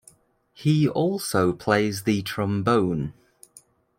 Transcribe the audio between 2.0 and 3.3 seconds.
the trombone.